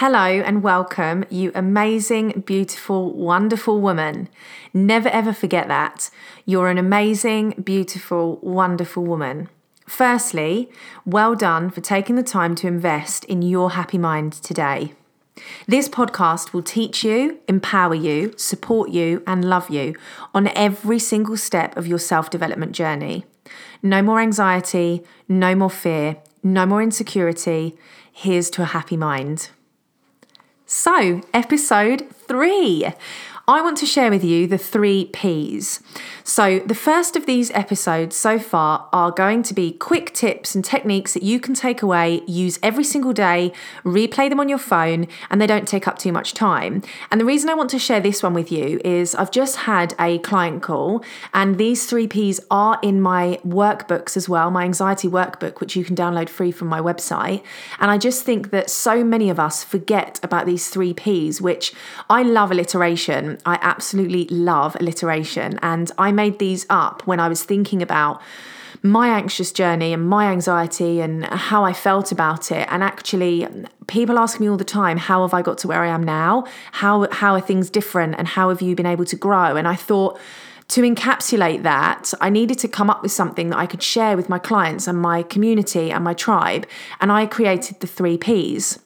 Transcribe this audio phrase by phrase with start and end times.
[0.00, 4.28] Hello and welcome, you amazing, beautiful, wonderful woman.
[4.74, 6.10] Never ever forget that.
[6.44, 9.48] You're an amazing, beautiful, wonderful woman.
[9.86, 10.68] Firstly,
[11.06, 14.92] well done for taking the time to invest in your happy mind today.
[15.66, 19.94] This podcast will teach you, empower you, support you, and love you
[20.34, 23.24] on every single step of your self development journey.
[23.82, 27.78] No more anxiety, no more fear, no more insecurity.
[28.12, 29.48] Here's to a happy mind.
[30.68, 32.88] So, episode three.
[33.48, 35.80] I want to share with you the three P's.
[36.24, 40.64] So, the first of these episodes so far are going to be quick tips and
[40.64, 43.52] techniques that you can take away, use every single day,
[43.84, 46.82] replay them on your phone, and they don't take up too much time.
[47.12, 49.94] And the reason I want to share this one with you is I've just had
[50.00, 55.06] a client call, and these three P's are in my workbooks as well, my anxiety
[55.06, 57.44] workbook, which you can download free from my website.
[57.78, 61.72] And I just think that so many of us forget about these three P's, which
[62.10, 63.35] I love alliteration.
[63.44, 65.58] I absolutely love alliteration.
[65.62, 68.22] And I made these up when I was thinking about
[68.82, 72.66] my anxious journey and my anxiety and how I felt about it.
[72.70, 73.48] And actually,
[73.86, 76.44] people ask me all the time, how have I got to where I am now?
[76.72, 78.14] How, how are things different?
[78.18, 79.56] And how have you been able to grow?
[79.56, 80.18] And I thought,
[80.68, 84.28] to encapsulate that, I needed to come up with something that I could share with
[84.28, 86.66] my clients and my community and my tribe.
[87.00, 88.80] And I created the three Ps.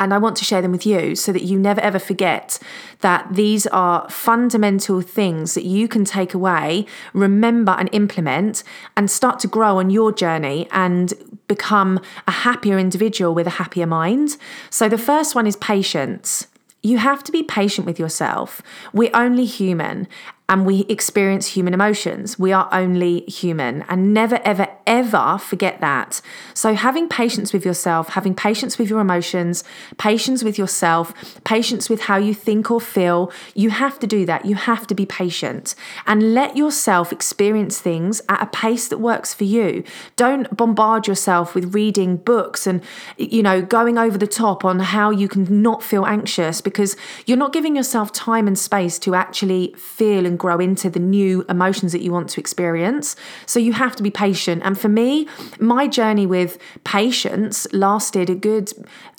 [0.00, 2.58] And I want to share them with you so that you never ever forget
[3.00, 8.64] that these are fundamental things that you can take away, remember, and implement,
[8.96, 11.12] and start to grow on your journey and
[11.48, 14.36] become a happier individual with a happier mind.
[14.70, 16.46] So, the first one is patience.
[16.82, 18.62] You have to be patient with yourself.
[18.92, 20.08] We're only human
[20.46, 22.38] and we experience human emotions.
[22.38, 26.20] We are only human and never, ever, ever forget that.
[26.52, 29.64] So, having patience with yourself, having patience with your emotions,
[29.96, 34.44] patience with yourself, patience with how you think or feel, you have to do that.
[34.44, 35.74] You have to be patient
[36.06, 39.82] and let yourself experience things at a pace that works for you.
[40.16, 42.82] Don't bombard yourself with reading books and,
[43.16, 47.38] you know, going over the top on how you can not feel anxious because you're
[47.38, 51.44] not giving yourself time and space to actually feel and and grow into the new
[51.48, 53.14] emotions that you want to experience.
[53.46, 54.62] So you have to be patient.
[54.64, 55.28] And for me,
[55.60, 58.72] my journey with patience lasted a good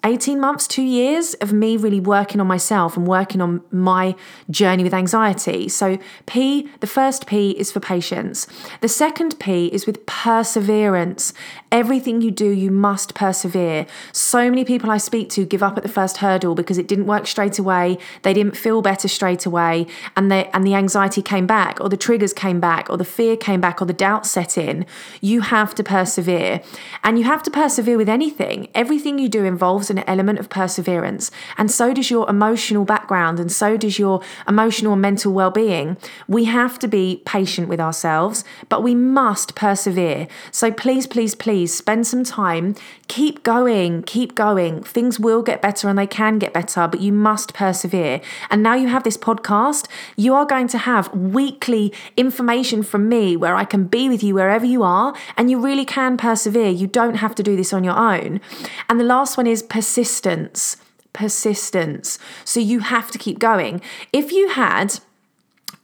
[0.03, 4.15] 18 months, two years of me really working on myself and working on my
[4.51, 5.67] journey with anxiety.
[5.67, 8.45] So, P, the first P is for patience.
[8.81, 11.33] The second P is with perseverance.
[11.71, 13.87] Everything you do, you must persevere.
[14.11, 17.07] So many people I speak to give up at the first hurdle because it didn't
[17.07, 17.97] work straight away.
[18.21, 21.97] They didn't feel better straight away, and they and the anxiety came back, or the
[21.97, 24.85] triggers came back, or the fear came back, or the doubt set in.
[25.21, 26.61] You have to persevere,
[27.03, 28.69] and you have to persevere with anything.
[28.73, 31.31] Everything you do involves an element of perseverance.
[31.57, 35.97] And so does your emotional background, and so does your emotional and mental well being.
[36.27, 40.27] We have to be patient with ourselves, but we must persevere.
[40.51, 42.75] So please, please, please spend some time.
[43.07, 44.81] Keep going, keep going.
[44.83, 48.21] Things will get better and they can get better, but you must persevere.
[48.49, 53.35] And now you have this podcast, you are going to have weekly information from me
[53.37, 56.69] where I can be with you wherever you are, and you really can persevere.
[56.69, 58.41] You don't have to do this on your own.
[58.89, 60.77] And the last one is persistence.
[61.13, 62.19] Persistence.
[62.43, 63.81] So you have to keep going.
[64.11, 64.99] If you had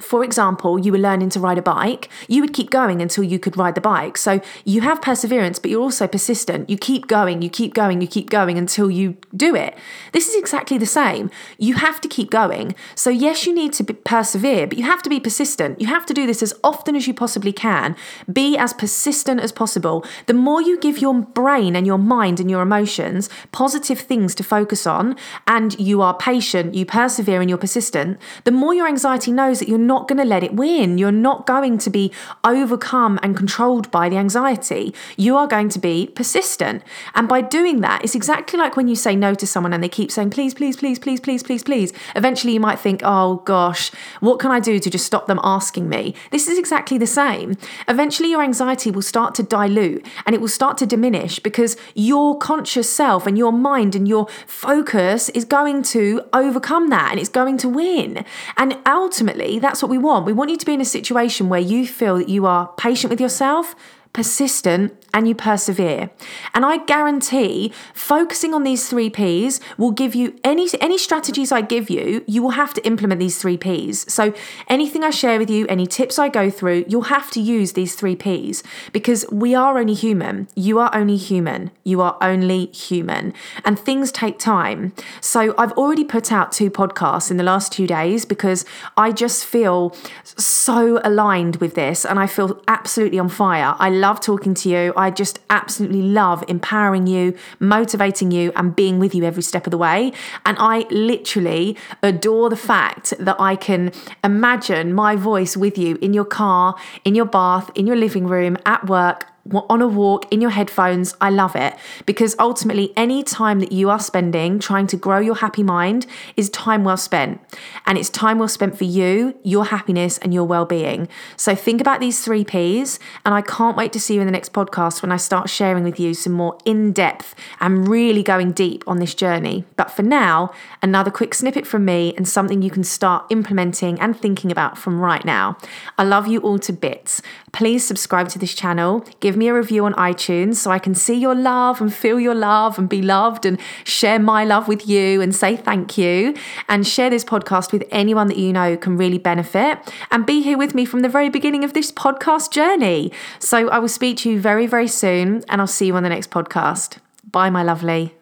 [0.01, 3.39] for example, you were learning to ride a bike, you would keep going until you
[3.39, 4.17] could ride the bike.
[4.17, 6.69] So you have perseverance, but you're also persistent.
[6.69, 9.77] You keep going, you keep going, you keep going until you do it.
[10.11, 11.29] This is exactly the same.
[11.57, 12.75] You have to keep going.
[12.95, 15.79] So, yes, you need to persevere, but you have to be persistent.
[15.79, 17.95] You have to do this as often as you possibly can.
[18.31, 20.05] Be as persistent as possible.
[20.25, 24.43] The more you give your brain and your mind and your emotions positive things to
[24.43, 25.15] focus on,
[25.47, 29.67] and you are patient, you persevere, and you're persistent, the more your anxiety knows that
[29.67, 30.97] you're not not going to let it win.
[30.97, 32.11] You're not going to be
[32.45, 34.93] overcome and controlled by the anxiety.
[35.17, 36.81] You are going to be persistent.
[37.13, 39.89] And by doing that, it's exactly like when you say no to someone and they
[39.89, 41.91] keep saying, please, please, please, please, please, please, please.
[42.15, 45.89] Eventually, you might think, oh gosh, what can I do to just stop them asking
[45.89, 46.15] me?
[46.31, 47.57] This is exactly the same.
[47.87, 52.37] Eventually, your anxiety will start to dilute and it will start to diminish because your
[52.37, 57.29] conscious self and your mind and your focus is going to overcome that and it's
[57.41, 58.23] going to win.
[58.55, 60.25] And ultimately, that's what we want.
[60.25, 63.09] We want you to be in a situation where you feel that you are patient
[63.09, 63.75] with yourself,
[64.13, 66.09] persistent, and you persevere.
[66.53, 71.61] And I guarantee focusing on these three P's will give you any any strategies I
[71.61, 74.11] give you, you will have to implement these three P's.
[74.11, 74.33] So
[74.67, 77.95] anything I share with you, any tips I go through, you'll have to use these
[77.95, 78.63] three P's
[78.93, 80.47] because we are only human.
[80.55, 81.71] You are only human.
[81.83, 83.33] You are only human.
[83.65, 84.93] And things take time.
[85.19, 88.65] So I've already put out two podcasts in the last two days because
[88.97, 93.75] I just feel so aligned with this and I feel absolutely on fire.
[93.79, 94.93] I love talking to you.
[94.97, 99.71] I just absolutely love empowering you, motivating you, and being with you every step of
[99.71, 100.11] the way.
[100.45, 103.91] And I literally adore the fact that I can
[104.23, 106.75] imagine my voice with you in your car,
[107.05, 111.15] in your bath, in your living room, at work, on a walk in your headphones.
[111.19, 115.35] I love it because ultimately, any time that you are spending trying to grow your
[115.35, 116.05] happy mind
[116.37, 117.41] is time well spent.
[117.85, 121.07] And it's time well spent for you, your happiness, and your well being.
[121.37, 122.99] So think about these three P's.
[123.25, 125.83] And I can't wait to see you in the next podcast when I start sharing
[125.83, 129.65] with you some more in depth and really going deep on this journey.
[129.75, 130.51] But for now,
[130.81, 134.99] another quick snippet from me and something you can start implementing and thinking about from
[134.99, 135.57] right now.
[135.97, 137.21] I love you all to bits.
[137.51, 139.05] Please subscribe to this channel.
[139.19, 142.35] Give me a review on iTunes so I can see your love and feel your
[142.35, 146.33] love and be loved and share my love with you and say thank you
[146.69, 149.79] and share this podcast with anyone that you know can really benefit
[150.11, 153.11] and be here with me from the very beginning of this podcast journey.
[153.39, 156.09] So I will speak to you very, very soon and I'll see you on the
[156.09, 156.97] next podcast.
[157.31, 158.20] Bye, my lovely.